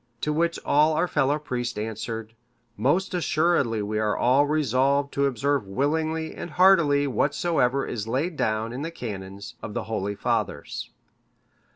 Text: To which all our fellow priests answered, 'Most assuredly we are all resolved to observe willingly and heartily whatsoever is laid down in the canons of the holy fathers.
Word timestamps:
To 0.21 0.33
which 0.33 0.57
all 0.65 0.93
our 0.93 1.07
fellow 1.07 1.37
priests 1.37 1.77
answered, 1.77 2.33
'Most 2.75 3.13
assuredly 3.13 3.83
we 3.83 3.99
are 3.99 4.17
all 4.17 4.47
resolved 4.47 5.13
to 5.13 5.27
observe 5.27 5.67
willingly 5.67 6.33
and 6.33 6.49
heartily 6.49 7.05
whatsoever 7.05 7.85
is 7.85 8.07
laid 8.07 8.35
down 8.35 8.73
in 8.73 8.81
the 8.81 8.89
canons 8.89 9.53
of 9.61 9.75
the 9.75 9.83
holy 9.83 10.15
fathers. 10.15 10.89